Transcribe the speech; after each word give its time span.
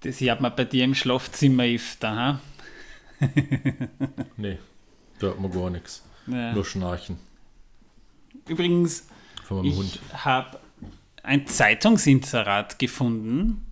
Das 0.00 0.20
hat 0.20 0.40
man 0.40 0.54
bei 0.56 0.64
dir 0.64 0.84
im 0.84 0.94
Schlafzimmer 0.94 1.64
öfter, 1.64 2.16
ha? 2.16 2.40
nee, 4.36 4.58
da 5.18 5.28
hat 5.28 5.40
man 5.40 5.52
gar 5.52 5.68
nichts. 5.70 6.02
Ja. 6.26 6.54
Nur 6.54 6.64
Schnarchen. 6.64 7.18
Übrigens, 8.48 9.06
ich 9.62 10.00
habe 10.14 10.58
ein 11.22 11.46
Zeitungsinserat 11.46 12.78
gefunden. 12.78 13.66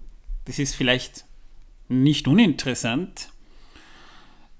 Das 0.44 0.58
ist 0.58 0.74
vielleicht 0.74 1.24
nicht 1.88 2.28
uninteressant. 2.28 3.30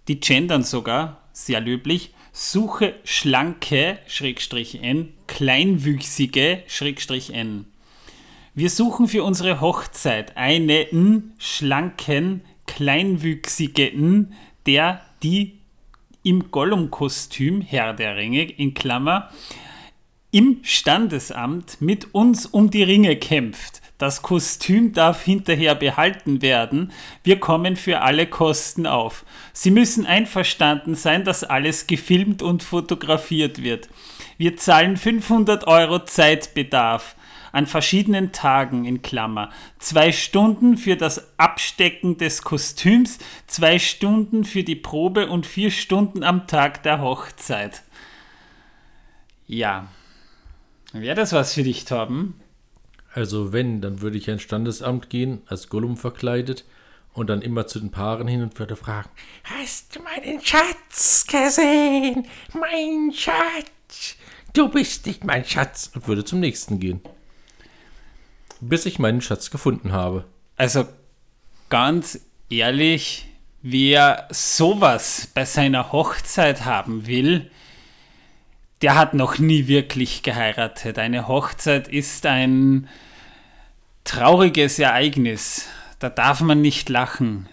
Die 0.09 0.21
gendern 0.21 0.65
sogar, 0.65 1.23
sehr 1.33 1.61
löblich. 1.61 2.15
Suche 2.33 2.95
schlanke, 3.05 3.99
Schrägstrich 4.07 4.83
N, 4.83 5.13
kleinwüchsige, 5.27 6.63
Schrägstrich 6.67 7.35
N. 7.35 7.67
Wir 8.59 8.71
suchen 8.71 9.07
für 9.07 9.23
unsere 9.23 9.61
Hochzeit 9.61 10.37
einen 10.37 11.33
schlanken, 11.39 12.41
kleinwüchsigen, 12.67 14.35
der 14.67 15.01
die 15.23 15.61
im 16.25 16.51
Gollum-Kostüm, 16.51 17.61
Herr 17.61 17.95
der 17.95 18.17
Ringe, 18.17 18.43
in 18.43 18.75
Klammer, 18.75 19.31
im 20.33 20.59
Standesamt 20.63 21.81
mit 21.81 22.13
uns 22.13 22.47
um 22.47 22.69
die 22.69 22.83
Ringe 22.83 23.15
kämpft. 23.15 23.81
Das 23.97 24.23
Kostüm 24.23 24.93
darf 24.93 25.23
hinterher 25.23 25.77
behalten 25.77 26.43
werden. 26.43 26.91
Wir 27.23 27.39
kommen 27.39 27.77
für 27.77 28.01
alle 28.01 28.27
Kosten 28.27 28.89
auf. 28.89 29.25
Sie 29.53 29.71
müssen 29.71 30.05
einverstanden 30.05 30.97
sein, 30.97 31.23
dass 31.23 31.45
alles 31.45 31.87
gefilmt 31.87 32.43
und 32.43 32.65
fotografiert 32.65 33.63
wird. 33.63 33.89
Wir 34.37 34.57
zahlen 34.57 34.97
500 34.97 35.69
Euro 35.69 36.01
Zeitbedarf 36.05 37.15
an 37.59 37.67
verschiedenen 37.67 38.31
Tagen 38.31 38.85
in 38.85 39.03
Klammer. 39.03 39.51
Zwei 39.81 40.13
Stunden 40.13 40.77
für 40.77 40.95
das 40.95 41.37
Abstecken 41.39 42.17
des 42.17 42.43
Kostüms, 42.43 43.19
zwei 43.49 43.81
Stunden 43.81 44.45
für 44.45 44.63
die 44.63 44.77
Probe 44.77 45.27
und 45.27 45.45
vier 45.45 45.73
Stunden 45.73 46.23
am 46.23 46.47
Tag 46.47 46.85
der 46.85 47.01
Hochzeit. 47.01 47.83
Ja. 49.49 49.89
Wäre 50.93 51.17
das 51.17 51.33
was 51.33 51.53
für 51.53 51.65
dich, 51.65 51.85
Torben? 51.85 52.35
Also 53.13 53.53
wenn, 53.53 53.81
dann 53.81 54.03
würde 54.03 54.19
ich 54.19 54.29
ins 54.29 54.43
Standesamt 54.43 55.11
gehen, 55.11 55.43
als 55.47 55.69
Gollum 55.69 55.97
verkleidet 55.97 56.65
und 57.13 57.29
dann 57.29 57.43
immer 57.43 57.67
zu 57.67 57.81
den 57.81 57.91
Paaren 57.91 58.29
hin 58.29 58.43
und 58.43 58.57
würde 58.61 58.77
fragen, 58.77 59.11
Hast 59.43 59.97
du 59.97 60.03
meinen 60.03 60.41
Schatz 60.45 61.27
gesehen? 61.27 62.25
Mein 62.55 63.13
Schatz! 63.13 64.15
Du 64.53 64.69
bist 64.69 65.07
nicht 65.07 65.25
mein 65.25 65.45
Schatz! 65.45 65.91
Und 65.93 66.07
würde 66.07 66.25
zum 66.25 66.39
nächsten 66.39 66.79
gehen 66.79 67.01
bis 68.61 68.87
ich 68.87 68.99
meinen 68.99 69.21
Schatz 69.21 69.51
gefunden 69.51 69.93
habe. 69.93 70.25
Also 70.57 70.87
ganz 71.69 72.21
ehrlich, 72.51 73.27
wer 73.63 74.27
sowas 74.31 75.29
bei 75.35 75.45
seiner 75.45 75.93
Hochzeit 75.93 76.65
haben 76.65 77.07
will, 77.07 77.51
der 78.83 78.95
hat 78.95 79.15
noch 79.15 79.39
nie 79.39 79.67
wirklich 79.67 80.23
geheiratet. 80.23 80.99
Eine 80.99 81.27
Hochzeit 81.27 81.89
ist 81.89 82.27
ein 82.27 82.89
trauriges 84.05 84.79
Ereignis. 84.79 85.67
Da 85.99 86.11
darf 86.11 86.41
man 86.41 86.61
nicht 86.61 86.89
lachen. 86.89 87.49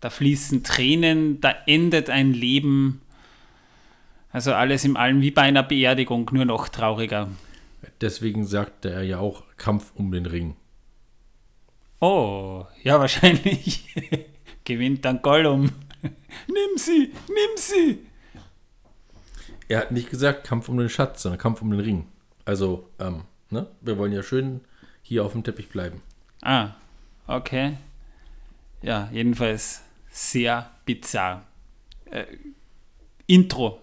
Da 0.00 0.10
fließen 0.10 0.62
Tränen, 0.62 1.40
da 1.40 1.54
endet 1.66 2.10
ein 2.10 2.32
Leben. 2.32 3.02
Also 4.32 4.54
alles 4.54 4.84
im 4.84 4.96
Allem 4.96 5.20
wie 5.20 5.30
bei 5.30 5.42
einer 5.42 5.62
Beerdigung, 5.62 6.28
nur 6.32 6.44
noch 6.44 6.68
trauriger. 6.68 7.28
Deswegen 8.00 8.44
sagte 8.44 8.90
er 8.90 9.02
ja 9.02 9.18
auch 9.18 9.44
Kampf 9.56 9.92
um 9.94 10.12
den 10.12 10.26
Ring. 10.26 10.56
Oh, 12.00 12.66
ja, 12.82 13.00
wahrscheinlich 13.00 13.94
gewinnt 14.64 15.04
dann 15.04 15.22
Gollum. 15.22 15.70
nimm 16.02 16.76
sie, 16.76 17.12
nimm 17.28 17.56
sie! 17.56 18.06
Er 19.68 19.80
hat 19.80 19.92
nicht 19.92 20.10
gesagt 20.10 20.44
Kampf 20.44 20.68
um 20.68 20.78
den 20.78 20.88
Schatz, 20.88 21.22
sondern 21.22 21.40
Kampf 21.40 21.62
um 21.62 21.70
den 21.70 21.80
Ring. 21.80 22.06
Also, 22.44 22.88
ähm, 22.98 23.22
ne? 23.50 23.66
Wir 23.80 23.98
wollen 23.98 24.12
ja 24.12 24.22
schön 24.22 24.60
hier 25.02 25.24
auf 25.24 25.32
dem 25.32 25.42
Teppich 25.42 25.68
bleiben. 25.68 26.02
Ah, 26.42 26.74
okay. 27.26 27.76
Ja, 28.82 29.08
jedenfalls 29.12 29.82
sehr 30.10 30.70
bizarr. 30.84 31.44
Äh, 32.10 32.26
Intro. 33.26 33.80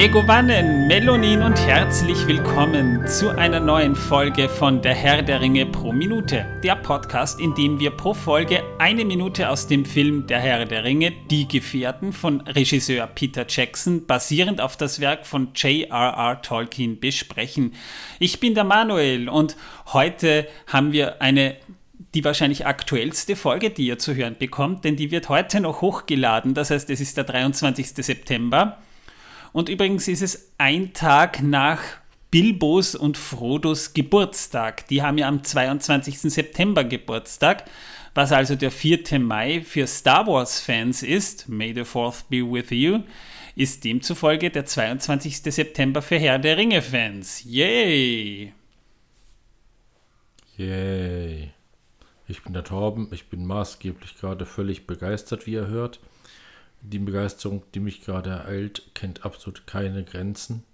Megovanen, 0.00 0.86
Melonin 0.86 1.42
und 1.42 1.58
herzlich 1.58 2.26
willkommen 2.26 3.06
zu 3.06 3.36
einer 3.36 3.60
neuen 3.60 3.94
Folge 3.94 4.48
von 4.48 4.80
Der 4.80 4.94
Herr 4.94 5.20
der 5.20 5.42
Ringe 5.42 5.66
pro 5.66 5.92
Minute. 5.92 6.46
Der 6.64 6.76
Podcast, 6.76 7.38
in 7.38 7.54
dem 7.54 7.78
wir 7.78 7.90
pro 7.90 8.14
Folge 8.14 8.62
eine 8.78 9.04
Minute 9.04 9.50
aus 9.50 9.66
dem 9.66 9.84
Film 9.84 10.26
Der 10.26 10.40
Herr 10.40 10.64
der 10.64 10.84
Ringe, 10.84 11.12
Die 11.30 11.46
Gefährten 11.46 12.14
von 12.14 12.40
Regisseur 12.40 13.06
Peter 13.08 13.44
Jackson, 13.46 14.06
basierend 14.06 14.62
auf 14.62 14.78
das 14.78 15.00
Werk 15.00 15.26
von 15.26 15.48
J.R.R. 15.54 16.40
Tolkien 16.40 16.98
besprechen. 16.98 17.74
Ich 18.18 18.40
bin 18.40 18.54
der 18.54 18.64
Manuel 18.64 19.28
und 19.28 19.54
heute 19.92 20.48
haben 20.66 20.92
wir 20.92 21.20
eine 21.20 21.56
die 22.14 22.24
wahrscheinlich 22.24 22.64
aktuellste 22.64 23.36
Folge, 23.36 23.68
die 23.68 23.88
ihr 23.88 23.98
zu 23.98 24.14
hören 24.14 24.36
bekommt, 24.38 24.82
denn 24.86 24.96
die 24.96 25.10
wird 25.10 25.28
heute 25.28 25.60
noch 25.60 25.82
hochgeladen. 25.82 26.54
Das 26.54 26.70
heißt, 26.70 26.88
es 26.88 27.02
ist 27.02 27.18
der 27.18 27.24
23. 27.24 27.88
September. 27.88 28.78
Und 29.52 29.68
übrigens 29.68 30.08
ist 30.08 30.22
es 30.22 30.52
ein 30.58 30.92
Tag 30.92 31.42
nach 31.42 31.80
Bilbos 32.30 32.94
und 32.94 33.18
Frodos 33.18 33.92
Geburtstag. 33.92 34.86
Die 34.86 35.02
haben 35.02 35.18
ja 35.18 35.26
am 35.26 35.42
22. 35.42 36.20
September 36.20 36.84
Geburtstag, 36.84 37.64
was 38.14 38.30
also 38.30 38.54
der 38.54 38.70
4. 38.70 39.18
Mai 39.18 39.62
für 39.62 39.86
Star 39.88 40.26
Wars-Fans 40.26 41.02
ist. 41.02 41.48
May 41.48 41.74
the 41.74 41.80
4th 41.80 42.24
be 42.28 42.38
with 42.38 42.70
you. 42.70 43.00
Ist 43.56 43.84
demzufolge 43.84 44.50
der 44.50 44.64
22. 44.64 45.42
September 45.42 46.02
für 46.02 46.18
Herr 46.18 46.38
der 46.38 46.56
Ringe-Fans. 46.56 47.42
Yay! 47.44 48.52
Yay! 50.56 51.50
Ich 52.28 52.44
bin 52.44 52.52
der 52.52 52.62
Torben, 52.62 53.08
ich 53.10 53.28
bin 53.28 53.44
maßgeblich 53.44 54.16
gerade 54.16 54.46
völlig 54.46 54.86
begeistert, 54.86 55.48
wie 55.48 55.54
ihr 55.54 55.66
hört. 55.66 55.98
Die 56.82 56.98
Begeisterung, 56.98 57.62
die 57.74 57.80
mich 57.80 58.00
gerade 58.00 58.30
ereilt, 58.30 58.82
kennt 58.94 59.24
absolut 59.24 59.66
keine 59.66 60.04
Grenzen. 60.04 60.64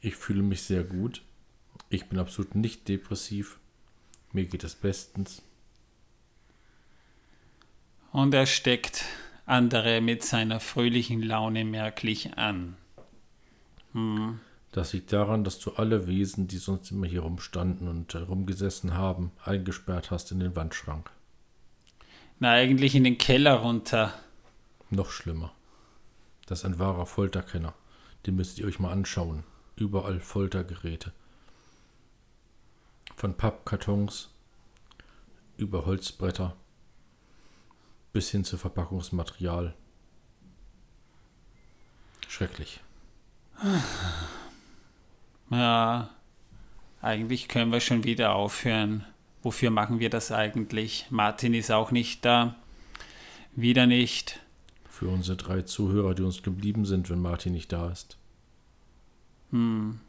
Ich 0.00 0.16
fühle 0.16 0.42
mich 0.42 0.62
sehr 0.62 0.84
gut. 0.84 1.22
Ich 1.90 2.06
bin 2.06 2.18
absolut 2.18 2.54
nicht 2.54 2.88
depressiv. 2.88 3.58
Mir 4.32 4.44
geht 4.44 4.64
es 4.64 4.74
bestens. 4.74 5.42
Und 8.12 8.34
er 8.34 8.46
steckt 8.46 9.04
andere 9.46 10.00
mit 10.00 10.22
seiner 10.22 10.60
fröhlichen 10.60 11.22
Laune 11.22 11.64
merklich 11.64 12.36
an. 12.36 12.76
Hm. 13.92 14.40
Das 14.72 14.92
liegt 14.92 15.12
daran, 15.12 15.44
dass 15.44 15.58
du 15.58 15.72
alle 15.72 16.06
Wesen, 16.06 16.46
die 16.46 16.58
sonst 16.58 16.90
immer 16.90 17.06
hier 17.06 17.22
rumstanden 17.22 17.88
und 17.88 18.14
rumgesessen 18.14 18.94
haben, 18.94 19.32
eingesperrt 19.44 20.10
hast 20.10 20.30
in 20.30 20.40
den 20.40 20.54
Wandschrank. 20.54 21.10
Na, 22.38 22.52
eigentlich 22.52 22.94
in 22.94 23.04
den 23.04 23.18
Keller 23.18 23.54
runter. 23.54 24.12
Noch 24.90 25.10
schlimmer. 25.10 25.52
Das 26.46 26.60
ist 26.60 26.64
ein 26.64 26.78
wahrer 26.78 27.06
Folterkenner. 27.06 27.74
Den 28.26 28.36
müsst 28.36 28.58
ihr 28.58 28.66
euch 28.66 28.78
mal 28.78 28.90
anschauen. 28.90 29.44
Überall 29.76 30.20
Foltergeräte. 30.20 31.12
Von 33.16 33.36
Pappkartons 33.36 34.30
über 35.56 35.84
Holzbretter 35.84 36.56
bis 38.12 38.30
hin 38.30 38.44
zu 38.44 38.56
Verpackungsmaterial. 38.56 39.74
Schrecklich. 42.28 42.80
Ja, 45.50 46.10
eigentlich 47.00 47.48
können 47.48 47.72
wir 47.72 47.80
schon 47.80 48.04
wieder 48.04 48.34
aufhören. 48.34 49.06
Wofür 49.42 49.70
machen 49.70 49.98
wir 49.98 50.10
das 50.10 50.30
eigentlich? 50.30 51.06
Martin 51.08 51.54
ist 51.54 51.70
auch 51.70 51.90
nicht 51.90 52.22
da. 52.26 52.54
Wieder 53.56 53.86
nicht 53.86 54.40
für 54.98 55.06
unsere 55.06 55.36
drei 55.36 55.62
Zuhörer, 55.62 56.12
die 56.12 56.24
uns 56.24 56.42
geblieben 56.42 56.84
sind, 56.84 57.08
wenn 57.08 57.20
Martin 57.20 57.52
nicht 57.52 57.70
da 57.72 57.88
ist. 57.88 58.18
Hm. 59.52 60.00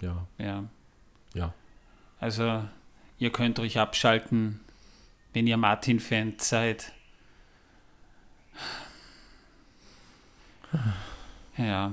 Ja. 0.00 0.26
Ja. 0.38 0.64
Ja. 1.34 1.52
Also, 2.20 2.64
ihr 3.18 3.30
könnt 3.30 3.58
euch 3.58 3.78
abschalten, 3.78 4.60
wenn 5.34 5.46
ihr 5.46 5.58
Martin-Fan 5.58 6.36
seid. 6.38 6.92
Ja. 11.58 11.92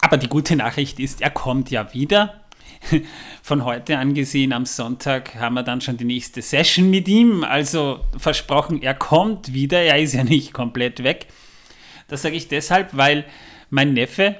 Aber 0.00 0.16
die 0.16 0.28
gute 0.28 0.56
Nachricht 0.56 1.00
ist, 1.00 1.20
er 1.20 1.30
kommt 1.30 1.70
ja 1.70 1.92
wieder. 1.92 2.43
von 3.42 3.64
heute 3.64 3.98
angesehen, 3.98 4.52
am 4.52 4.66
Sonntag 4.66 5.34
haben 5.36 5.54
wir 5.54 5.62
dann 5.62 5.80
schon 5.80 5.96
die 5.96 6.04
nächste 6.04 6.42
Session 6.42 6.90
mit 6.90 7.08
ihm. 7.08 7.44
Also 7.44 8.00
versprochen, 8.16 8.82
er 8.82 8.94
kommt 8.94 9.52
wieder, 9.52 9.80
er 9.80 9.98
ist 9.98 10.14
ja 10.14 10.24
nicht 10.24 10.52
komplett 10.52 11.02
weg. 11.02 11.26
Das 12.08 12.22
sage 12.22 12.36
ich 12.36 12.48
deshalb, 12.48 12.96
weil 12.96 13.24
mein 13.70 13.94
Neffe 13.94 14.36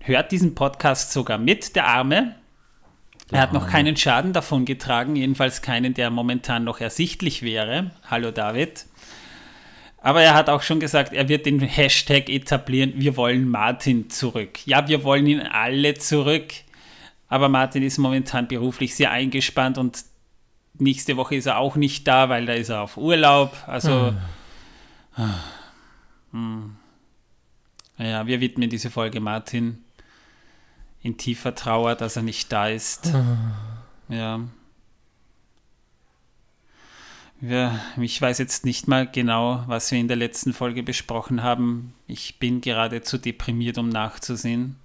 hört 0.00 0.32
diesen 0.32 0.54
Podcast 0.54 1.12
sogar 1.12 1.38
mit, 1.38 1.76
der 1.76 1.86
Arme. 1.86 2.34
Er 3.30 3.40
hat 3.40 3.52
noch 3.52 3.68
keinen 3.68 3.96
Schaden 3.96 4.32
davon 4.32 4.64
getragen, 4.64 5.16
jedenfalls 5.16 5.62
keinen, 5.62 5.94
der 5.94 6.10
momentan 6.10 6.64
noch 6.64 6.80
ersichtlich 6.80 7.42
wäre. 7.42 7.90
Hallo 8.10 8.30
David. 8.30 8.84
Aber 10.04 10.20
er 10.20 10.34
hat 10.34 10.50
auch 10.50 10.60
schon 10.60 10.80
gesagt, 10.80 11.14
er 11.14 11.30
wird 11.30 11.46
den 11.46 11.60
Hashtag 11.60 12.28
etablieren, 12.28 12.92
wir 12.96 13.16
wollen 13.16 13.48
Martin 13.48 14.10
zurück. 14.10 14.66
Ja, 14.66 14.86
wir 14.86 15.02
wollen 15.02 15.26
ihn 15.26 15.40
alle 15.40 15.94
zurück. 15.94 16.52
Aber 17.34 17.48
Martin 17.48 17.82
ist 17.82 17.98
momentan 17.98 18.46
beruflich 18.46 18.94
sehr 18.94 19.10
eingespannt 19.10 19.76
und 19.76 20.04
nächste 20.74 21.16
Woche 21.16 21.34
ist 21.34 21.46
er 21.46 21.58
auch 21.58 21.74
nicht 21.74 22.06
da, 22.06 22.28
weil 22.28 22.46
da 22.46 22.52
ist 22.52 22.68
er 22.68 22.82
auf 22.82 22.96
Urlaub. 22.96 23.56
Also, 23.66 24.14
hm. 25.14 25.34
Hm. 26.30 26.76
ja, 27.98 28.28
wir 28.28 28.40
widmen 28.40 28.70
diese 28.70 28.88
Folge 28.88 29.18
Martin 29.18 29.82
in 31.02 31.16
tiefer 31.16 31.56
Trauer, 31.56 31.96
dass 31.96 32.14
er 32.14 32.22
nicht 32.22 32.52
da 32.52 32.68
ist. 32.68 33.12
Ja. 34.08 34.40
Ja, 37.40 37.80
ich 37.96 38.22
weiß 38.22 38.38
jetzt 38.38 38.64
nicht 38.64 38.86
mal 38.86 39.10
genau, 39.10 39.64
was 39.66 39.90
wir 39.90 39.98
in 39.98 40.06
der 40.06 40.16
letzten 40.16 40.52
Folge 40.52 40.84
besprochen 40.84 41.42
haben. 41.42 41.94
Ich 42.06 42.38
bin 42.38 42.60
gerade 42.60 43.02
zu 43.02 43.18
deprimiert, 43.18 43.76
um 43.76 43.88
nachzusehen. 43.88 44.76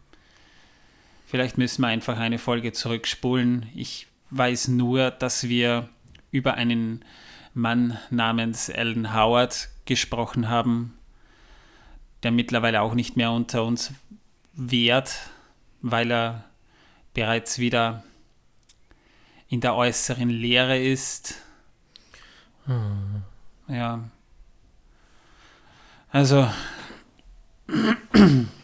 Vielleicht 1.30 1.58
müssen 1.58 1.81
wir 1.84 1.88
einfach 1.88 2.18
eine 2.18 2.40
Folge 2.40 2.72
zurückspulen. 2.72 3.68
Ich 3.76 4.08
weiß 4.31 4.70
nur, 4.70 5.12
dass 5.12 5.48
wir 5.48 5.90
über 6.31 6.56
einen 6.56 7.06
Mann 7.54 7.98
namens 8.10 8.70
Alan 8.70 9.14
Howard 9.14 9.70
gesprochen 9.86 10.50
haben, 10.50 10.98
der 12.24 12.31
mittlerweile 12.31 12.81
auch 12.81 12.94
nicht 12.94 13.16
mehr 13.16 13.31
unter 13.31 13.64
uns 13.64 13.94
wehrt, 14.54 15.30
weil 15.81 16.12
er 16.12 16.46
bereits 17.14 17.60
wieder 17.60 18.04
in 19.50 19.62
der 19.62 19.76
äußeren 19.76 20.30
Leere 20.30 20.80
ist 20.80 21.36
hm. 22.70 23.24
Ja. 23.68 24.04
Also, 26.12 26.48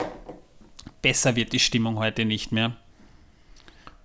besser 1.05 1.35
wird 1.35 1.53
die 1.53 1.59
Stimmung 1.59 1.99
heute 1.99 2.25
nicht 2.25 2.51
mehr. 2.51 2.75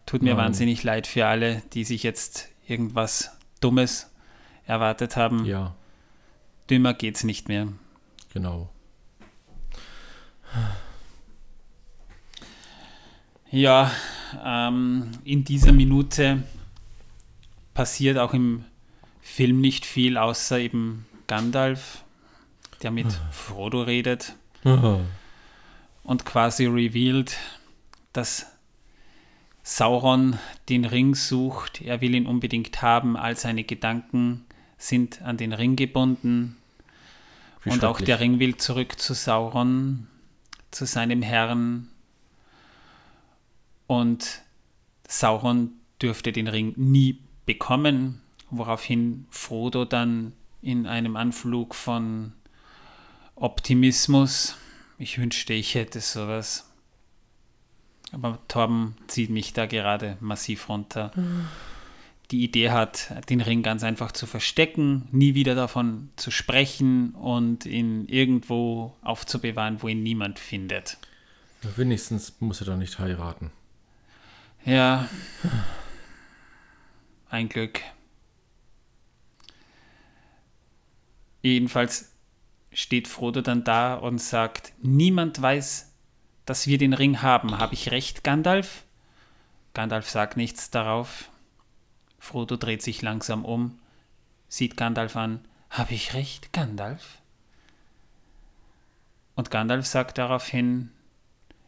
Tut 0.05 0.20
mir 0.20 0.35
Nein. 0.35 0.44
wahnsinnig 0.44 0.82
leid 0.82 1.06
für 1.06 1.26
alle, 1.26 1.62
die 1.73 1.85
sich 1.85 2.02
jetzt 2.02 2.50
irgendwas 2.69 3.38
Dummes 3.62 4.11
erwartet 4.67 5.17
haben. 5.17 5.47
Ja. 5.47 5.75
Dümmer 6.69 6.93
geht's 6.93 7.25
nicht 7.25 7.49
mehr. 7.49 7.69
Genau. 8.35 8.69
Ja, 13.50 13.91
ähm, 14.44 15.12
in 15.25 15.44
dieser 15.44 15.73
Minute 15.73 16.43
passiert 17.73 18.19
auch 18.19 18.35
im 18.35 18.67
Film 19.23 19.62
nicht 19.62 19.87
viel, 19.87 20.19
außer 20.19 20.58
eben 20.58 21.06
Gandalf, 21.29 22.05
der 22.82 22.91
mit. 22.91 23.06
Frodo 23.31 23.81
redet 23.81 24.37
Aha. 24.64 25.00
Und 26.11 26.25
quasi 26.25 26.67
revealed, 26.67 27.37
dass 28.12 28.47
Sauron 29.62 30.41
den 30.69 30.85
Ring 30.85 31.15
sucht. 31.15 31.83
Er 31.83 32.01
will 32.01 32.17
ihn 32.17 32.27
unbedingt 32.27 32.83
haben, 32.83 33.17
all 33.17 33.37
seine 33.37 33.62
Gedanken 33.62 34.45
sind 34.77 35.23
an 35.23 35.37
den 35.37 35.53
Ring 35.53 35.77
gebunden. 35.77 36.57
Wie 37.62 37.71
und 37.71 37.85
auch 37.85 38.01
der 38.01 38.19
Ring 38.19 38.41
will 38.41 38.57
zurück 38.57 38.99
zu 38.99 39.15
Sauron, 39.15 40.09
zu 40.73 40.85
seinem 40.85 41.23
Herrn. 41.23 41.87
Und 43.87 44.43
Sauron 45.07 45.75
dürfte 46.03 46.33
den 46.33 46.49
Ring 46.49 46.75
nie 46.77 47.21
bekommen 47.47 48.21
woraufhin 48.51 49.27
Frodo 49.31 49.85
dann 49.85 50.33
in 50.61 50.89
einem 50.89 51.15
Anflug 51.15 51.73
von 51.77 52.33
Optimismus, 53.37 54.57
ich 55.00 55.19
wünschte, 55.19 55.55
ich 55.55 55.75
hätte 55.75 56.00
sowas. 56.00 56.70
Aber 58.12 58.38
Torben 58.49 58.97
zieht 59.06 59.31
mich 59.31 59.55
da 59.55 59.67
gerade 59.67 60.19
massiv 60.20 60.69
runter. 60.69 61.11
Mhm. 61.17 61.49
Die 62.31 62.44
Idee 62.44 62.70
hat, 62.70 63.11
den 63.29 63.41
Ring 63.41 63.62
ganz 63.62 63.82
einfach 63.82 64.12
zu 64.12 64.26
verstecken, 64.26 65.08
nie 65.11 65.35
wieder 65.35 65.55
davon 65.55 66.11
zu 66.17 66.31
sprechen 66.31 67.12
und 67.12 67.67
ihn 67.67 68.06
irgendwo 68.06 68.94
aufzubewahren, 69.02 69.82
wo 69.82 69.88
ihn 69.88 70.02
niemand 70.02 70.38
findet. 70.38 70.99
Wenigstens 71.76 72.35
muss 72.41 72.61
er 72.61 72.67
doch 72.67 72.76
nicht 72.76 72.99
heiraten. 72.99 73.50
Ja. 74.64 75.08
Ein 77.31 77.49
Glück. 77.49 77.81
Jedenfalls 81.43 82.12
steht 82.73 83.09
Frodo 83.09 83.41
dann 83.41 83.65
da 83.65 83.95
und 83.95 84.21
sagt, 84.21 84.73
niemand 84.81 85.41
weiß, 85.41 85.93
dass 86.47 86.67
wir 86.67 86.79
den 86.79 86.93
Ring 86.93 87.23
haben. 87.23 87.59
Habe 87.59 87.75
ich 87.75 87.91
recht, 87.91 88.25
Gandalf? 88.25 88.85
Gandalf 89.75 90.09
sagt 90.09 90.37
nichts 90.37 90.71
darauf. 90.71 91.31
Frodo 92.19 92.57
dreht 92.57 92.83
sich 92.83 93.03
langsam 93.03 93.45
um, 93.45 93.79
sieht 94.49 94.77
Gandalf 94.77 95.17
an. 95.17 95.45
Habe 95.71 95.95
ich 95.95 96.15
recht, 96.15 96.53
Gandalf? 96.53 97.19
Und 99.37 99.51
Gandalf 99.51 99.87
sagt 99.87 100.19
daraufhin, 100.19 100.91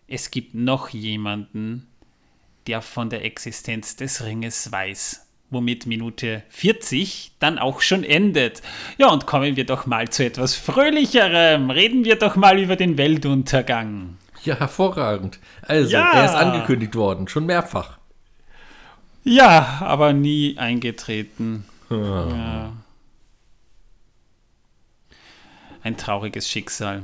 es 0.08 0.30
gibt 0.30 0.54
noch 0.54 0.90
jemanden, 0.90 1.88
der 2.66 2.82
von 2.82 3.08
der 3.08 3.24
Existenz 3.24 3.96
des 3.96 4.24
Ringes 4.24 4.70
weiß 4.70 5.26
womit 5.52 5.86
Minute 5.86 6.42
40 6.48 7.32
dann 7.38 7.58
auch 7.58 7.80
schon 7.80 8.02
endet. 8.04 8.62
Ja, 8.98 9.10
und 9.10 9.26
kommen 9.26 9.56
wir 9.56 9.66
doch 9.66 9.86
mal 9.86 10.08
zu 10.08 10.24
etwas 10.24 10.54
Fröhlicherem. 10.54 11.70
Reden 11.70 12.04
wir 12.04 12.16
doch 12.16 12.36
mal 12.36 12.58
über 12.58 12.76
den 12.76 12.98
Weltuntergang. 12.98 14.16
Ja, 14.44 14.58
hervorragend. 14.58 15.38
Also, 15.62 15.92
ja. 15.92 16.12
er 16.12 16.24
ist 16.24 16.34
angekündigt 16.34 16.94
worden, 16.96 17.28
schon 17.28 17.46
mehrfach. 17.46 17.98
Ja, 19.24 19.78
aber 19.80 20.12
nie 20.12 20.58
eingetreten. 20.58 21.64
Ah. 21.90 21.94
Ja. 21.94 22.72
Ein 25.84 25.96
trauriges 25.96 26.48
Schicksal. 26.48 27.02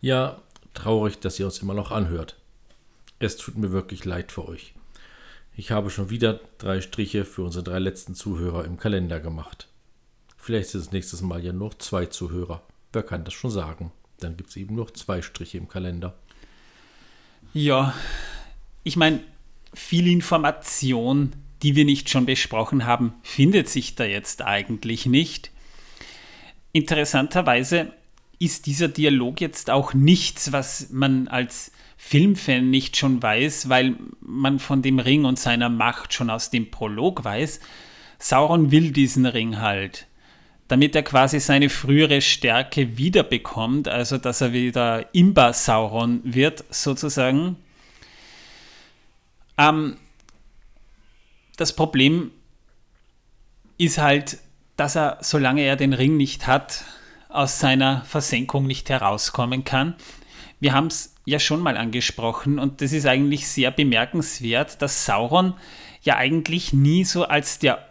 Ja, 0.00 0.40
traurig, 0.74 1.20
dass 1.20 1.38
ihr 1.38 1.46
uns 1.46 1.58
immer 1.58 1.74
noch 1.74 1.90
anhört. 1.90 2.36
Es 3.18 3.36
tut 3.36 3.56
mir 3.56 3.70
wirklich 3.70 4.04
leid 4.04 4.32
für 4.32 4.48
euch. 4.48 4.71
Ich 5.54 5.70
habe 5.70 5.90
schon 5.90 6.08
wieder 6.08 6.40
drei 6.58 6.80
Striche 6.80 7.24
für 7.24 7.42
unsere 7.42 7.62
drei 7.62 7.78
letzten 7.78 8.14
Zuhörer 8.14 8.64
im 8.64 8.78
Kalender 8.78 9.20
gemacht. 9.20 9.68
Vielleicht 10.38 10.70
sind 10.70 10.80
es 10.80 10.92
nächstes 10.92 11.20
Mal 11.20 11.44
ja 11.44 11.52
noch 11.52 11.74
zwei 11.74 12.06
Zuhörer. 12.06 12.62
Wer 12.92 13.02
kann 13.02 13.24
das 13.24 13.34
schon 13.34 13.50
sagen? 13.50 13.92
Dann 14.18 14.36
gibt 14.36 14.50
es 14.50 14.56
eben 14.56 14.74
noch 14.74 14.90
zwei 14.90 15.20
Striche 15.20 15.58
im 15.58 15.68
Kalender. 15.68 16.14
Ja, 17.52 17.94
ich 18.82 18.96
meine, 18.96 19.20
viel 19.74 20.08
Information, 20.08 21.34
die 21.62 21.76
wir 21.76 21.84
nicht 21.84 22.08
schon 22.08 22.24
besprochen 22.24 22.86
haben, 22.86 23.14
findet 23.22 23.68
sich 23.68 23.94
da 23.94 24.04
jetzt 24.04 24.42
eigentlich 24.42 25.04
nicht. 25.04 25.50
Interessanterweise 26.72 27.92
ist 28.38 28.66
dieser 28.66 28.88
Dialog 28.88 29.40
jetzt 29.40 29.68
auch 29.68 29.92
nichts, 29.92 30.50
was 30.50 30.88
man 30.90 31.28
als 31.28 31.72
Filmfan 31.96 32.70
nicht 32.70 32.96
schon 32.96 33.22
weiß, 33.22 33.68
weil 33.68 33.96
man 34.20 34.58
von 34.58 34.82
dem 34.82 34.98
Ring 34.98 35.24
und 35.24 35.38
seiner 35.38 35.68
Macht 35.68 36.12
schon 36.12 36.30
aus 36.30 36.50
dem 36.50 36.70
Prolog 36.70 37.24
weiß. 37.24 37.60
Sauron 38.18 38.70
will 38.70 38.92
diesen 38.92 39.26
Ring 39.26 39.58
halt, 39.58 40.06
damit 40.68 40.94
er 40.94 41.02
quasi 41.02 41.40
seine 41.40 41.68
frühere 41.68 42.20
Stärke 42.20 42.96
wiederbekommt, 42.96 43.88
also 43.88 44.18
dass 44.18 44.40
er 44.40 44.52
wieder 44.52 45.14
Imba 45.14 45.52
Sauron 45.52 46.20
wird, 46.24 46.64
sozusagen. 46.70 47.56
Ähm, 49.58 49.96
das 51.56 51.74
Problem 51.74 52.30
ist 53.78 53.98
halt, 53.98 54.38
dass 54.76 54.96
er, 54.96 55.18
solange 55.20 55.62
er 55.62 55.76
den 55.76 55.92
Ring 55.92 56.16
nicht 56.16 56.46
hat, 56.46 56.84
aus 57.28 57.58
seiner 57.60 58.04
Versenkung 58.04 58.66
nicht 58.66 58.90
herauskommen 58.90 59.64
kann. 59.64 59.94
Wir 60.60 60.74
haben 60.74 60.86
es 60.86 61.11
ja 61.24 61.38
schon 61.38 61.60
mal 61.60 61.76
angesprochen 61.76 62.58
und 62.58 62.80
das 62.80 62.92
ist 62.92 63.06
eigentlich 63.06 63.46
sehr 63.46 63.70
bemerkenswert, 63.70 64.82
dass 64.82 65.06
Sauron 65.06 65.54
ja 66.02 66.16
eigentlich 66.16 66.72
nie 66.72 67.04
so 67.04 67.24
als 67.24 67.58
der 67.58 67.86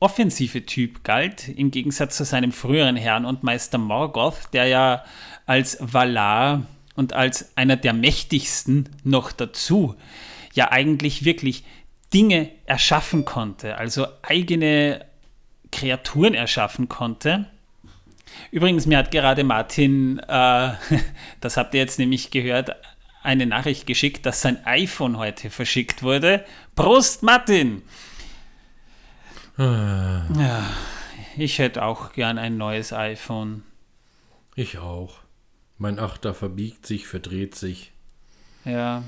offensive 0.00 0.66
Typ 0.66 1.04
galt, 1.04 1.48
im 1.48 1.70
Gegensatz 1.70 2.16
zu 2.16 2.24
seinem 2.24 2.50
früheren 2.52 2.96
Herrn 2.96 3.24
und 3.24 3.44
Meister 3.44 3.78
Morgoth, 3.78 4.48
der 4.52 4.66
ja 4.66 5.04
als 5.46 5.78
Valar 5.80 6.66
und 6.96 7.12
als 7.12 7.56
einer 7.56 7.76
der 7.76 7.92
mächtigsten 7.92 8.88
noch 9.04 9.30
dazu 9.30 9.94
ja 10.54 10.72
eigentlich 10.72 11.24
wirklich 11.24 11.64
Dinge 12.12 12.50
erschaffen 12.66 13.24
konnte, 13.24 13.78
also 13.78 14.06
eigene 14.22 15.06
Kreaturen 15.70 16.34
erschaffen 16.34 16.88
konnte. 16.88 17.46
Übrigens, 18.50 18.86
mir 18.86 18.98
hat 18.98 19.10
gerade 19.10 19.44
Martin, 19.44 20.18
äh, 20.20 20.72
das 21.40 21.56
habt 21.56 21.74
ihr 21.74 21.80
jetzt 21.80 21.98
nämlich 21.98 22.30
gehört, 22.30 22.76
eine 23.22 23.46
Nachricht 23.46 23.86
geschickt, 23.86 24.26
dass 24.26 24.42
sein 24.42 24.64
iPhone 24.66 25.16
heute 25.16 25.50
verschickt 25.50 26.02
wurde. 26.02 26.44
Prost, 26.74 27.22
Martin! 27.22 27.82
Ah. 29.56 30.22
Ja, 30.38 30.70
ich 31.36 31.58
hätte 31.58 31.84
auch 31.84 32.12
gern 32.12 32.38
ein 32.38 32.56
neues 32.56 32.92
iPhone. 32.92 33.62
Ich 34.54 34.78
auch. 34.78 35.18
Mein 35.78 35.98
Achter 35.98 36.34
verbiegt 36.34 36.86
sich, 36.86 37.06
verdreht 37.06 37.54
sich. 37.54 37.92
Ja. 38.64 39.02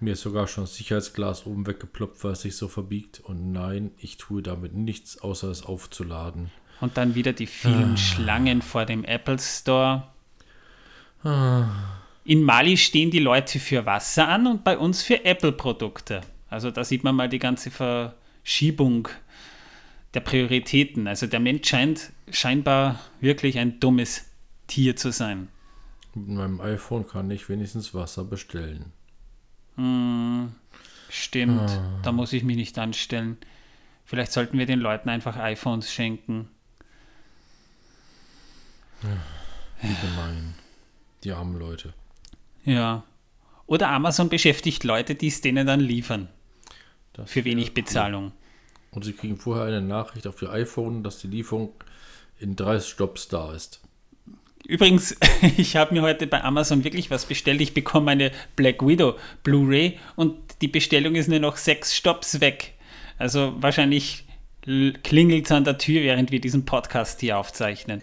Mir 0.00 0.12
ist 0.12 0.22
sogar 0.22 0.46
schon 0.46 0.64
das 0.64 0.76
Sicherheitsglas 0.76 1.46
oben 1.46 1.66
weggeploppt, 1.66 2.22
weil 2.22 2.32
es 2.32 2.42
sich 2.42 2.56
so 2.56 2.68
verbiegt. 2.68 3.20
Und 3.20 3.52
nein, 3.52 3.92
ich 3.98 4.16
tue 4.16 4.42
damit 4.42 4.74
nichts, 4.74 5.18
außer 5.18 5.48
es 5.48 5.64
aufzuladen. 5.64 6.50
Und 6.80 6.96
dann 6.96 7.14
wieder 7.14 7.32
die 7.32 7.46
vielen 7.46 7.94
ah. 7.94 7.96
Schlangen 7.96 8.62
vor 8.62 8.84
dem 8.84 9.04
Apple 9.04 9.38
Store. 9.38 10.04
Ah. 11.24 11.64
In 12.24 12.42
Mali 12.42 12.76
stehen 12.76 13.10
die 13.10 13.18
Leute 13.18 13.58
für 13.58 13.86
Wasser 13.86 14.28
an 14.28 14.46
und 14.46 14.62
bei 14.62 14.76
uns 14.76 15.02
für 15.02 15.24
Apple-Produkte. 15.24 16.20
Also 16.50 16.70
da 16.70 16.84
sieht 16.84 17.02
man 17.02 17.14
mal 17.14 17.28
die 17.28 17.38
ganze 17.38 17.70
Verschiebung 17.70 19.08
der 20.14 20.20
Prioritäten. 20.20 21.06
Also 21.06 21.26
der 21.26 21.40
Mensch 21.40 21.68
scheint 21.68 22.12
scheinbar 22.30 23.00
wirklich 23.20 23.58
ein 23.58 23.80
dummes 23.80 24.26
Tier 24.66 24.96
zu 24.96 25.10
sein. 25.10 25.48
Mit 26.14 26.28
meinem 26.28 26.60
iPhone 26.60 27.06
kann 27.06 27.30
ich 27.30 27.48
wenigstens 27.48 27.94
Wasser 27.94 28.24
bestellen. 28.24 28.92
Hm, 29.76 30.52
stimmt, 31.08 31.70
ah. 31.70 32.00
da 32.02 32.12
muss 32.12 32.32
ich 32.32 32.42
mich 32.42 32.56
nicht 32.56 32.78
anstellen. 32.78 33.36
Vielleicht 34.04 34.32
sollten 34.32 34.58
wir 34.58 34.66
den 34.66 34.80
Leuten 34.80 35.08
einfach 35.08 35.36
iPhones 35.36 35.92
schenken. 35.92 36.48
Wie 39.80 39.94
gemein. 39.94 40.54
Die 41.24 41.32
armen 41.32 41.58
Leute. 41.58 41.92
Ja. 42.64 43.04
Oder 43.66 43.88
Amazon 43.90 44.28
beschäftigt 44.28 44.84
Leute, 44.84 45.14
die 45.14 45.28
es 45.28 45.40
denen 45.40 45.66
dann 45.66 45.80
liefern. 45.80 46.28
Das 47.12 47.30
für 47.30 47.44
wenig 47.44 47.74
Bezahlung. 47.74 48.32
Und 48.90 49.04
sie 49.04 49.12
kriegen 49.12 49.36
vorher 49.36 49.66
eine 49.66 49.82
Nachricht 49.82 50.26
auf 50.26 50.40
ihr 50.42 50.50
iPhone, 50.50 51.02
dass 51.02 51.18
die 51.18 51.26
Lieferung 51.26 51.72
in 52.38 52.56
drei 52.56 52.80
Stops 52.80 53.28
da 53.28 53.52
ist. 53.52 53.80
Übrigens, 54.66 55.16
ich 55.56 55.76
habe 55.76 55.94
mir 55.94 56.02
heute 56.02 56.26
bei 56.26 56.42
Amazon 56.42 56.84
wirklich 56.84 57.10
was 57.10 57.26
bestellt. 57.26 57.60
Ich 57.60 57.74
bekomme 57.74 58.10
eine 58.10 58.32
Black 58.56 58.86
Widow 58.86 59.16
Blu-ray 59.42 59.98
und 60.16 60.36
die 60.60 60.68
Bestellung 60.68 61.14
ist 61.14 61.28
nur 61.28 61.38
noch 61.38 61.56
sechs 61.56 61.94
Stops 61.94 62.40
weg. 62.40 62.74
Also 63.18 63.54
wahrscheinlich 63.60 64.24
klingelt 65.02 65.46
es 65.46 65.52
an 65.52 65.64
der 65.64 65.78
Tür, 65.78 66.02
während 66.02 66.30
wir 66.30 66.40
diesen 66.40 66.64
Podcast 66.64 67.20
hier 67.20 67.38
aufzeichnen. 67.38 68.02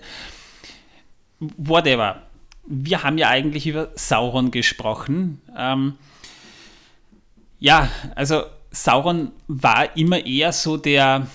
Whatever. 1.57 2.21
Wir 2.67 3.03
haben 3.03 3.17
ja 3.17 3.29
eigentlich 3.29 3.67
über 3.67 3.91
Sauron 3.95 4.51
gesprochen. 4.51 5.41
Ähm, 5.55 5.95
ja, 7.59 7.89
also 8.15 8.43
Sauron 8.71 9.31
war 9.47 9.95
immer 9.95 10.25
eher 10.25 10.51
so 10.51 10.77
der 10.77 11.27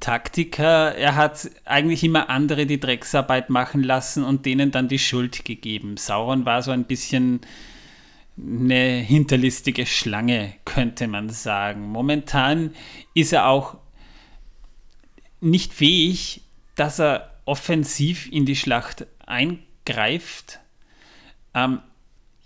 Taktiker. 0.00 0.94
Er 0.96 1.14
hat 1.14 1.48
eigentlich 1.64 2.02
immer 2.02 2.28
andere 2.28 2.66
die 2.66 2.80
Drecksarbeit 2.80 3.50
machen 3.50 3.82
lassen 3.82 4.24
und 4.24 4.44
denen 4.44 4.70
dann 4.70 4.88
die 4.88 4.98
Schuld 4.98 5.44
gegeben. 5.44 5.96
Sauron 5.96 6.44
war 6.44 6.62
so 6.62 6.72
ein 6.72 6.84
bisschen 6.84 7.40
eine 8.36 8.98
hinterlistige 8.98 9.86
Schlange, 9.86 10.54
könnte 10.64 11.06
man 11.06 11.28
sagen. 11.30 11.88
Momentan 11.88 12.74
ist 13.14 13.32
er 13.32 13.46
auch 13.46 13.78
nicht 15.40 15.72
fähig, 15.72 16.42
dass 16.74 16.98
er 16.98 17.30
offensiv 17.44 18.30
in 18.30 18.46
die 18.46 18.56
Schlacht 18.56 19.06
eingreift. 19.30 20.60
Ähm, 21.54 21.80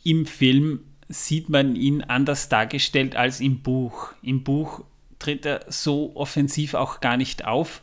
Im 0.05 0.27
Film 0.27 0.81
sieht 1.09 1.49
man 1.49 1.77
ihn 1.77 2.03
anders 2.03 2.49
dargestellt 2.49 3.17
als 3.17 3.41
im 3.41 3.61
Buch. 3.61 4.13
Im 4.23 4.45
Buch 4.45 4.85
tritt 5.19 5.47
er 5.47 5.65
so 5.69 6.13
offensiv 6.15 6.75
auch 6.75 7.01
gar 7.01 7.17
nicht 7.17 7.45
auf. 7.45 7.81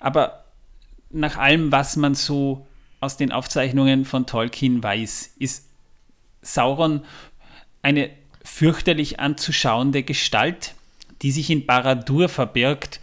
Aber 0.00 0.44
nach 1.10 1.36
allem, 1.36 1.72
was 1.72 1.96
man 1.96 2.14
so 2.14 2.66
aus 3.00 3.16
den 3.16 3.32
Aufzeichnungen 3.32 4.04
von 4.04 4.26
Tolkien 4.26 4.82
weiß, 4.82 5.34
ist 5.38 5.68
Sauron 6.42 7.04
eine 7.82 8.10
fürchterlich 8.42 9.20
anzuschauende 9.20 10.02
Gestalt, 10.02 10.74
die 11.22 11.30
sich 11.30 11.50
in 11.50 11.66
Baradur 11.66 12.28
verbirgt, 12.28 13.00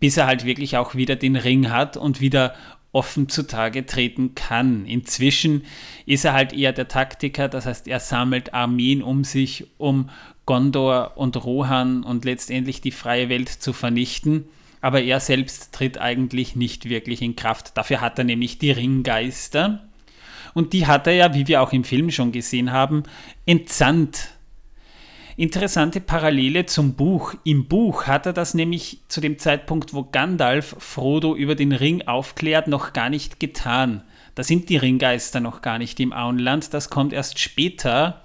bis 0.00 0.16
er 0.16 0.26
halt 0.26 0.44
wirklich 0.44 0.76
auch 0.76 0.94
wieder 0.94 1.16
den 1.16 1.36
Ring 1.36 1.70
hat 1.70 1.96
und 1.96 2.20
wieder 2.20 2.54
offen 2.92 3.28
zutage 3.28 3.86
treten 3.86 4.34
kann. 4.34 4.86
Inzwischen 4.86 5.64
ist 6.06 6.24
er 6.24 6.34
halt 6.34 6.52
eher 6.52 6.72
der 6.72 6.88
Taktiker, 6.88 7.48
das 7.48 7.66
heißt, 7.66 7.88
er 7.88 8.00
sammelt 8.00 8.54
Armeen 8.54 9.02
um 9.02 9.24
sich, 9.24 9.66
um 9.78 10.10
Gondor 10.44 11.12
und 11.16 11.42
Rohan 11.42 12.04
und 12.04 12.24
letztendlich 12.24 12.80
die 12.80 12.90
freie 12.90 13.28
Welt 13.28 13.48
zu 13.48 13.72
vernichten. 13.72 14.44
Aber 14.80 15.00
er 15.00 15.20
selbst 15.20 15.72
tritt 15.72 15.98
eigentlich 15.98 16.56
nicht 16.56 16.88
wirklich 16.88 17.22
in 17.22 17.36
Kraft. 17.36 17.76
Dafür 17.76 18.00
hat 18.00 18.18
er 18.18 18.24
nämlich 18.24 18.58
die 18.58 18.72
Ringgeister. 18.72 19.84
Und 20.54 20.72
die 20.72 20.86
hat 20.86 21.06
er 21.06 21.14
ja, 21.14 21.34
wie 21.34 21.46
wir 21.46 21.62
auch 21.62 21.72
im 21.72 21.84
Film 21.84 22.10
schon 22.10 22.32
gesehen 22.32 22.72
haben, 22.72 23.04
entsandt 23.46 24.31
Interessante 25.36 26.00
Parallele 26.00 26.66
zum 26.66 26.94
Buch. 26.94 27.34
Im 27.44 27.66
Buch 27.66 28.06
hat 28.06 28.26
er 28.26 28.32
das 28.32 28.52
nämlich 28.52 28.98
zu 29.08 29.20
dem 29.20 29.38
Zeitpunkt, 29.38 29.94
wo 29.94 30.04
Gandalf 30.04 30.76
Frodo 30.78 31.34
über 31.34 31.54
den 31.54 31.72
Ring 31.72 32.02
aufklärt, 32.06 32.68
noch 32.68 32.92
gar 32.92 33.08
nicht 33.08 33.40
getan. 33.40 34.02
Da 34.34 34.42
sind 34.42 34.68
die 34.68 34.76
Ringgeister 34.76 35.40
noch 35.40 35.62
gar 35.62 35.78
nicht 35.78 36.00
im 36.00 36.12
Auenland. 36.12 36.74
Das 36.74 36.90
kommt 36.90 37.12
erst 37.12 37.38
später, 37.38 38.22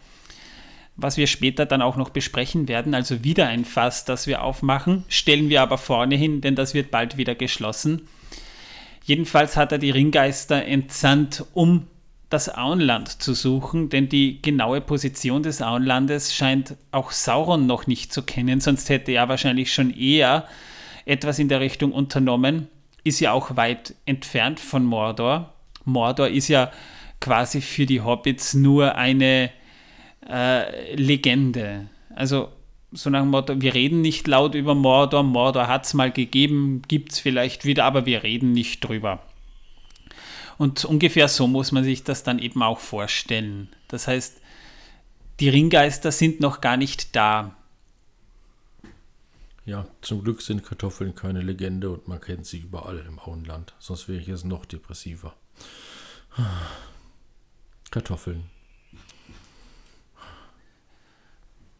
was 0.97 1.15
wir 1.15 1.27
später 1.27 1.65
dann 1.65 1.81
auch 1.81 1.95
noch 1.95 2.09
besprechen 2.09 2.67
werden. 2.67 2.93
Also 2.93 3.23
wieder 3.23 3.47
ein 3.47 3.63
Fass, 3.63 4.03
das 4.03 4.27
wir 4.27 4.43
aufmachen. 4.43 5.05
Stellen 5.07 5.49
wir 5.49 5.61
aber 5.61 5.77
vorne 5.77 6.15
hin, 6.15 6.41
denn 6.41 6.55
das 6.55 6.73
wird 6.73 6.91
bald 6.91 7.17
wieder 7.17 7.35
geschlossen. 7.35 8.07
Jedenfalls 9.05 9.55
hat 9.55 9.71
er 9.71 9.77
die 9.77 9.91
Ringgeister 9.91 10.65
entsandt, 10.65 11.45
um 11.53 11.87
das 12.29 12.53
Auenland 12.53 13.21
zu 13.21 13.33
suchen, 13.33 13.89
denn 13.89 14.09
die 14.09 14.41
genaue 14.41 14.81
Position 14.81 15.43
des 15.43 15.61
Auenlandes 15.61 16.33
scheint 16.33 16.75
auch 16.91 17.11
Sauron 17.11 17.65
noch 17.67 17.87
nicht 17.87 18.11
zu 18.11 18.21
kennen, 18.21 18.59
sonst 18.59 18.89
hätte 18.89 19.13
er 19.13 19.29
wahrscheinlich 19.29 19.73
schon 19.73 19.91
eher 19.91 20.45
etwas 21.05 21.39
in 21.39 21.47
der 21.47 21.61
Richtung 21.61 21.93
unternommen. 21.93 22.67
Ist 23.03 23.21
ja 23.21 23.31
auch 23.31 23.55
weit 23.55 23.95
entfernt 24.05 24.59
von 24.59 24.83
Mordor. 24.83 25.53
Mordor 25.85 26.27
ist 26.27 26.49
ja 26.49 26.71
quasi 27.21 27.61
für 27.61 27.85
die 27.85 28.01
Hobbits 28.01 28.53
nur 28.53 28.95
eine 28.95 29.49
äh, 30.29 30.95
Legende. 30.95 31.87
Also 32.13 32.49
so 32.91 33.09
nach 33.09 33.21
dem 33.21 33.29
Motto, 33.29 33.61
wir 33.61 33.73
reden 33.73 34.01
nicht 34.01 34.27
laut 34.27 34.53
über 34.55 34.75
Mordor, 34.75 35.23
Mordor 35.23 35.67
hat 35.67 35.85
es 35.85 35.93
mal 35.93 36.11
gegeben, 36.11 36.81
gibt 36.87 37.13
es 37.13 37.19
vielleicht 37.19 37.63
wieder, 37.63 37.85
aber 37.85 38.05
wir 38.05 38.23
reden 38.23 38.51
nicht 38.51 38.81
drüber. 38.81 39.21
Und 40.57 40.85
ungefähr 40.85 41.27
so 41.27 41.47
muss 41.47 41.71
man 41.71 41.83
sich 41.83 42.03
das 42.03 42.23
dann 42.23 42.39
eben 42.39 42.63
auch 42.63 42.79
vorstellen. 42.79 43.69
Das 43.87 44.07
heißt, 44.07 44.41
die 45.39 45.49
Ringgeister 45.49 46.11
sind 46.11 46.39
noch 46.39 46.61
gar 46.61 46.77
nicht 46.77 47.15
da. 47.15 47.55
Ja, 49.65 49.85
zum 50.01 50.23
Glück 50.23 50.41
sind 50.41 50.63
Kartoffeln 50.63 51.13
keine 51.13 51.41
Legende 51.41 51.89
und 51.89 52.07
man 52.07 52.21
kennt 52.21 52.45
sie 52.45 52.59
überall 52.59 52.99
im 52.99 53.19
Auenland. 53.19 53.73
Sonst 53.79 54.07
wäre 54.07 54.19
ich 54.19 54.27
jetzt 54.27 54.45
noch 54.45 54.65
depressiver. 54.65 55.35
Kartoffeln. 57.91 58.45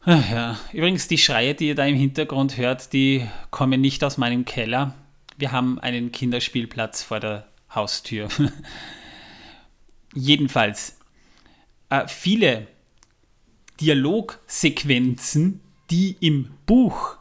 Ach 0.02 0.30
ja, 0.30 0.60
übrigens 0.72 1.08
die 1.08 1.18
Schreie, 1.18 1.54
die 1.54 1.68
ihr 1.68 1.76
da 1.76 1.86
im 1.86 1.96
Hintergrund 1.96 2.58
hört, 2.58 2.94
die 2.94 3.28
kommen 3.52 3.82
nicht 3.82 4.04
aus 4.04 4.18
meinem 4.18 4.46
Keller. 4.46 4.94
Wir 5.38 5.52
haben 5.52 5.80
einen 5.80 6.12
Kinderspielplatz 6.12 7.04
vor 7.04 7.20
der 7.20 7.48
Haustür. 7.74 8.30
Jedenfalls, 10.14 10.98
äh, 11.90 12.08
viele 12.08 12.68
Dialogsequenzen, 13.80 15.62
die 15.90 16.18
im 16.20 16.50
Buch 16.66 17.18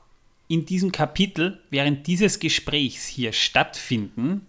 in 0.48 0.64
diesem 0.64 0.92
Kapitel 0.92 1.60
während 1.70 2.06
dieses 2.06 2.38
Gesprächs 2.38 3.06
hier 3.06 3.32
stattfinden, 3.32 4.46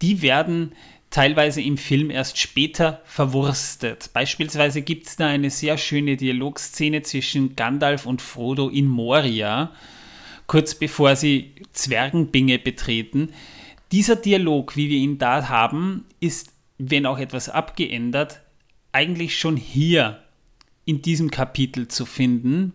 die 0.00 0.22
werden 0.22 0.72
teilweise 1.10 1.60
im 1.60 1.76
Film 1.76 2.10
erst 2.10 2.38
später 2.38 3.02
verwurstet. 3.04 4.10
Beispielsweise 4.14 4.82
gibt 4.82 5.06
es 5.06 5.16
da 5.16 5.28
eine 5.28 5.50
sehr 5.50 5.76
schöne 5.76 6.16
Dialogszene 6.16 7.02
zwischen 7.02 7.54
Gandalf 7.54 8.06
und 8.06 8.22
Frodo 8.22 8.68
in 8.70 8.88
Moria, 8.88 9.72
kurz 10.46 10.74
bevor 10.74 11.14
sie 11.14 11.54
Zwergenbinge 11.72 12.58
betreten, 12.58 13.32
dieser 13.92 14.16
Dialog, 14.16 14.74
wie 14.76 14.88
wir 14.88 14.98
ihn 14.98 15.18
da 15.18 15.48
haben, 15.48 16.06
ist, 16.18 16.52
wenn 16.78 17.06
auch 17.06 17.18
etwas 17.18 17.48
abgeändert, 17.48 18.40
eigentlich 18.90 19.38
schon 19.38 19.56
hier 19.56 20.22
in 20.84 21.02
diesem 21.02 21.30
Kapitel 21.30 21.88
zu 21.88 22.06
finden. 22.06 22.72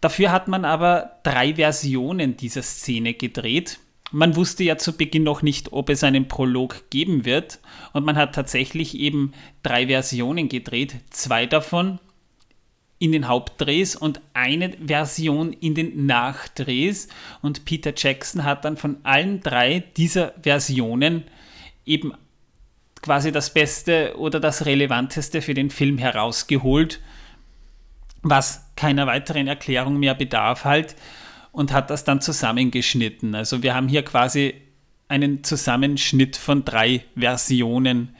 Dafür 0.00 0.32
hat 0.32 0.48
man 0.48 0.64
aber 0.64 1.20
drei 1.22 1.54
Versionen 1.54 2.36
dieser 2.36 2.62
Szene 2.62 3.14
gedreht. 3.14 3.78
Man 4.10 4.36
wusste 4.36 4.64
ja 4.64 4.78
zu 4.78 4.96
Beginn 4.96 5.24
noch 5.24 5.42
nicht, 5.42 5.72
ob 5.72 5.90
es 5.90 6.02
einen 6.02 6.28
Prolog 6.28 6.88
geben 6.90 7.24
wird. 7.24 7.60
Und 7.92 8.06
man 8.06 8.16
hat 8.16 8.34
tatsächlich 8.34 8.98
eben 8.98 9.32
drei 9.62 9.86
Versionen 9.86 10.48
gedreht. 10.48 10.96
Zwei 11.10 11.46
davon 11.46 11.98
in 12.98 13.12
den 13.12 13.28
Hauptdrehs 13.28 13.94
und 13.94 14.20
eine 14.34 14.72
Version 14.84 15.52
in 15.52 15.74
den 15.74 16.06
Nachdrehs. 16.06 17.08
Und 17.42 17.64
Peter 17.64 17.92
Jackson 17.96 18.44
hat 18.44 18.64
dann 18.64 18.76
von 18.76 18.98
allen 19.04 19.40
drei 19.40 19.84
dieser 19.96 20.32
Versionen 20.42 21.24
eben 21.86 22.12
quasi 23.02 23.30
das 23.30 23.54
Beste 23.54 24.14
oder 24.18 24.40
das 24.40 24.66
Relevanteste 24.66 25.42
für 25.42 25.54
den 25.54 25.70
Film 25.70 25.98
herausgeholt, 25.98 27.00
was 28.22 28.66
keiner 28.74 29.06
weiteren 29.06 29.46
Erklärung 29.46 29.98
mehr 29.98 30.14
bedarf 30.14 30.64
halt 30.64 30.96
und 31.52 31.72
hat 31.72 31.90
das 31.90 32.04
dann 32.04 32.20
zusammengeschnitten. 32.20 33.34
Also 33.34 33.62
wir 33.62 33.74
haben 33.74 33.88
hier 33.88 34.04
quasi 34.04 34.54
einen 35.06 35.44
Zusammenschnitt 35.44 36.36
von 36.36 36.64
drei 36.64 37.04
Versionen 37.16 38.14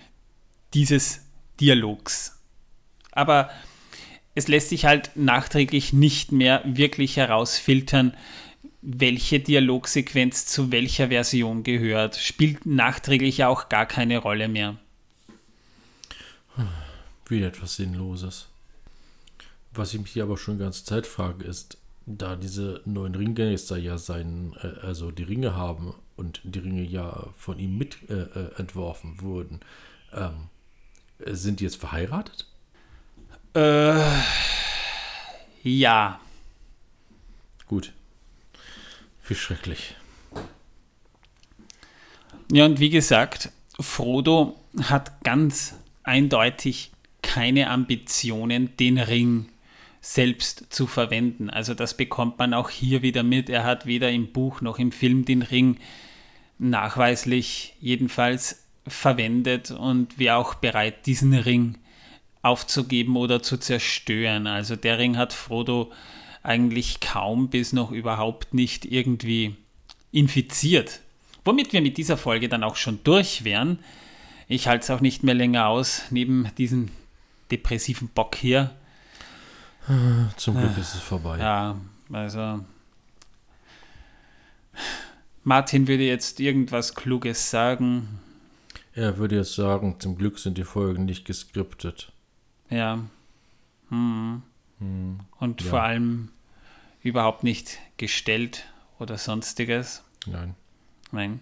dieses 0.73 1.27
Dialogs. 1.61 2.41
Aber 3.13 3.51
es 4.39 4.47
lässt 4.47 4.69
sich 4.69 4.85
halt 4.85 5.11
nachträglich 5.17 5.93
nicht 5.93 6.31
mehr 6.31 6.63
wirklich 6.65 7.17
herausfiltern, 7.17 8.15
welche 8.83 9.41
Dialogsequenz 9.41 10.47
zu 10.47 10.71
welcher 10.71 11.09
Version 11.09 11.65
gehört. 11.65 12.15
Spielt 12.17 12.65
nachträglich 12.65 13.43
auch 13.43 13.69
gar 13.69 13.85
keine 13.85 14.19
Rolle 14.19 14.47
mehr. 14.47 14.77
Wieder 17.27 17.49
etwas 17.49 17.75
Sinnloses. 17.75 18.47
Was 19.73 19.93
ich 19.93 20.01
mich 20.01 20.13
hier 20.13 20.23
aber 20.23 20.39
schon 20.39 20.59
die 20.59 20.63
ganze 20.63 20.85
Zeit 20.85 21.09
frage, 21.09 21.45
ist, 21.45 21.77
da 22.07 22.37
diese 22.37 22.81
neuen 22.85 23.17
Ringgangster 23.17 23.77
ja 23.77 23.99
sein, 23.99 24.55
äh, 24.63 24.87
also 24.87 25.11
die 25.11 25.25
Ringe 25.25 25.57
haben 25.57 25.95
und 26.17 26.41
die 26.45 26.61
Ringe 26.61 26.85
ja 26.85 27.27
von 27.37 27.59
ihm 27.59 27.77
mit 27.77 28.09
äh, 28.09 28.15
äh 28.15 28.55
entworfen 28.57 29.21
wurden, 29.21 29.61
ähm, 30.13 30.49
sind 31.27 31.59
die 31.59 31.65
jetzt 31.65 31.77
verheiratet? 31.77 32.47
Äh, 33.55 34.03
ja. 35.63 36.21
Gut. 37.67 37.93
Wie 39.27 39.35
schrecklich. 39.35 39.95
Ja, 42.51 42.65
und 42.65 42.81
wie 42.81 42.91
gesagt, 42.91 43.51
Frodo 43.79 44.59
hat 44.83 45.23
ganz 45.23 45.75
eindeutig 46.03 46.91
keine 47.21 47.69
Ambitionen, 47.69 48.77
den 48.79 48.99
Ring 48.99 49.51
selbst 50.01 50.67
zu 50.71 50.87
verwenden. 50.87 51.51
Also 51.51 51.75
das 51.75 51.97
bekommt 51.97 52.39
man 52.39 52.55
auch 52.55 52.71
hier 52.71 53.03
wieder 53.03 53.23
mit. 53.23 53.51
Er 53.51 53.65
hat 53.65 53.85
weder 53.85 54.11
im 54.11 54.33
Buch 54.33 54.63
noch 54.63 54.79
im 54.79 54.93
Film 54.93 55.25
den 55.27 55.43
Ring 55.43 55.77
nachweislich 56.59 57.75
jedenfalls 57.81 58.65
verwendet 58.87 59.71
und 59.71 60.19
wäre 60.19 60.37
auch 60.37 60.55
bereit, 60.55 61.05
diesen 61.07 61.35
Ring 61.35 61.77
aufzugeben 62.43 63.17
oder 63.17 63.43
zu 63.43 63.57
zerstören. 63.57 64.47
Also 64.47 64.77
der 64.77 64.99
Ring 64.99 65.17
hat 65.17 65.33
Frodo 65.33 65.93
eigentlich 66.43 67.01
kaum 67.01 67.49
bis 67.49 67.73
noch 67.73 67.91
überhaupt 67.91 68.55
nicht 68.55 68.85
irgendwie 68.85 69.57
infiziert. 70.13 71.01
Womit 71.45 71.73
wir 71.73 71.83
mit 71.83 71.99
dieser 71.99 72.17
Folge 72.17 72.49
dann 72.49 72.65
auch 72.65 72.77
schon 72.77 73.01
durch 73.05 73.45
wären. 73.45 73.79
Ich 74.49 74.69
halte 74.69 74.85
es 74.85 74.91
auch 74.91 75.01
nicht 75.01 75.23
mehr 75.23 75.35
länger 75.35 75.69
aus, 75.69 76.03
neben 76.11 76.51
diesem 76.57 76.91
depressiven 77.51 78.09
Bock 78.09 78.37
hier. 78.37 78.71
Zum 80.37 80.57
Glück 80.57 80.77
ist 80.79 80.95
es 80.95 81.01
vorbei. 81.01 81.39
Ja, 81.39 81.77
also. 82.13 82.65
Martin 85.45 85.89
würde 85.89 86.05
jetzt 86.05 86.41
irgendwas 86.41 86.95
Kluges 86.95 87.51
sagen. 87.51 88.21
Er 88.95 89.17
würde 89.19 89.37
jetzt 89.37 89.55
sagen, 89.55 89.97
zum 89.99 90.17
Glück 90.17 90.39
sind 90.39 90.59
die 90.59 90.65
Folgen 90.65 91.05
nicht 91.05 91.25
geskriptet. 91.25 92.13
Ja. 92.71 93.01
Hm. 93.89 94.43
Hm. 94.79 95.21
Und 95.39 95.63
ja. 95.63 95.71
vor 95.71 95.83
allem 95.83 96.31
überhaupt 97.03 97.45
nicht 97.45 97.79
gestellt 97.97 98.65
oder 98.99 99.19
sonstiges. 99.19 100.03
Nein. 100.27 100.55
Nein. 101.13 101.41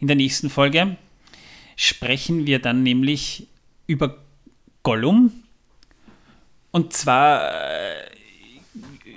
In 0.00 0.06
der 0.06 0.16
nächsten 0.16 0.50
Folge 0.50 0.96
sprechen 1.76 2.46
wir 2.46 2.60
dann 2.60 2.82
nämlich 2.82 3.48
über 3.86 4.18
Gollum. 4.82 5.32
Und 6.70 6.92
zwar 6.92 7.52
äh, 7.52 8.14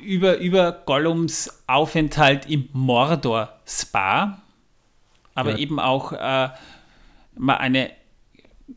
über, 0.03 0.37
über 0.37 0.71
Gollums 0.71 1.63
Aufenthalt 1.67 2.49
im 2.49 2.69
Mordor 2.73 3.59
Spa. 3.65 4.41
Aber 5.33 5.51
ja. 5.51 5.57
eben 5.57 5.79
auch 5.79 6.13
äh, 6.13 6.49
mal 7.35 7.57
eine 7.57 7.91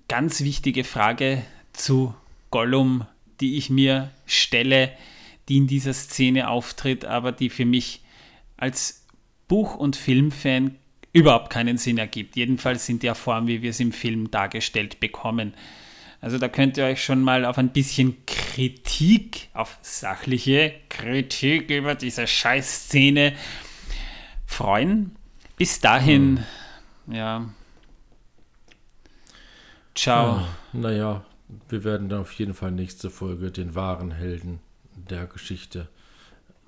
ganz 0.08 0.42
wichtige 0.42 0.84
Frage 0.84 1.42
zu 1.72 2.14
Gollum, 2.50 3.06
die 3.40 3.56
ich 3.56 3.70
mir 3.70 4.10
stelle, 4.26 4.92
die 5.48 5.56
in 5.56 5.66
dieser 5.66 5.94
Szene 5.94 6.48
auftritt, 6.48 7.04
aber 7.04 7.32
die 7.32 7.50
für 7.50 7.64
mich 7.64 8.02
als 8.56 9.06
Buch- 9.48 9.76
und 9.76 9.96
Filmfan 9.96 10.76
überhaupt 11.12 11.50
keinen 11.50 11.76
Sinn 11.76 11.98
ergibt. 11.98 12.36
Jedenfalls 12.36 12.88
in 12.88 13.00
der 13.00 13.14
Form, 13.14 13.46
wie 13.46 13.62
wir 13.62 13.70
es 13.70 13.80
im 13.80 13.92
Film 13.92 14.30
dargestellt 14.30 15.00
bekommen. 15.00 15.54
Also 16.20 16.38
da 16.38 16.48
könnt 16.48 16.76
ihr 16.76 16.84
euch 16.84 17.02
schon 17.02 17.22
mal 17.22 17.44
auf 17.44 17.58
ein 17.58 17.70
bisschen 17.70 18.26
Kritik, 18.26 19.48
auf 19.54 19.78
sachliche 19.80 20.74
Kritik 20.88 21.70
über 21.70 21.94
diese 21.94 22.26
Scheißszene 22.26 23.32
freuen. 24.46 25.16
Bis 25.56 25.80
dahin, 25.80 26.44
hm. 27.06 27.14
ja, 27.14 27.48
Ciao. 29.94 30.36
Ah, 30.36 30.48
naja, 30.72 31.24
wir 31.68 31.84
werden 31.84 32.08
dann 32.08 32.20
auf 32.20 32.32
jeden 32.32 32.54
Fall 32.54 32.70
nächste 32.70 33.10
Folge 33.10 33.50
den 33.50 33.74
wahren 33.74 34.10
Helden 34.10 34.60
der 34.94 35.26
Geschichte 35.26 35.88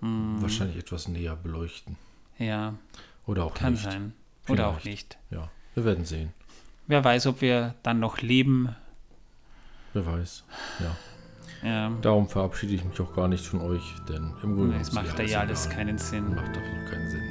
mm. 0.00 0.40
wahrscheinlich 0.42 0.76
etwas 0.76 1.08
näher 1.08 1.36
beleuchten. 1.36 1.96
Ja. 2.38 2.74
Oder 3.26 3.44
auch 3.44 3.54
Kann 3.54 3.74
nicht. 3.74 3.84
sein. 3.84 4.12
Oder 4.48 4.74
Vielleicht. 4.74 4.76
auch 4.76 4.84
nicht. 4.84 5.18
Ja, 5.30 5.50
wir 5.74 5.84
werden 5.84 6.04
sehen. 6.04 6.32
Wer 6.88 7.04
weiß, 7.04 7.26
ob 7.26 7.40
wir 7.40 7.74
dann 7.82 8.00
noch 8.00 8.20
leben. 8.20 8.74
Wer 9.92 10.06
weiß, 10.06 10.44
ja. 10.80 10.96
Ja. 11.62 11.92
Darum 12.02 12.28
verabschiede 12.28 12.74
ich 12.74 12.84
mich 12.84 13.00
auch 13.00 13.14
gar 13.14 13.28
nicht 13.28 13.46
von 13.46 13.60
euch, 13.60 13.94
denn 14.08 14.34
im 14.42 14.56
Grunde 14.56 14.76
Es 14.78 14.92
macht 14.92 15.16
ja 15.20 15.40
alles 15.40 15.70
keinen 15.70 15.96
Sinn. 15.96 16.34
Macht 16.34 16.56
doch 16.56 16.90
keinen 16.90 17.08
Sinn. 17.08 17.21